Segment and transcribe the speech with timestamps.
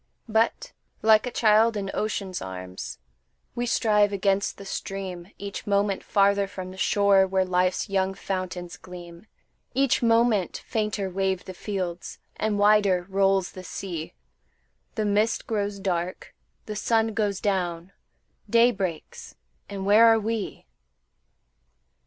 [0.27, 0.71] But,
[1.03, 2.97] like a child in ocean's arms,
[3.53, 8.77] We strive against the stream, Each moment farther from the shore Where life's young fountains
[8.77, 9.27] gleam;
[9.75, 14.15] Each moment fainter wave the fields, And wider rolls the sea;
[14.95, 16.33] The mist grows dark,
[16.65, 17.91] the sun goes down,
[18.49, 19.35] Day breaks,
[19.69, 20.65] and where are we?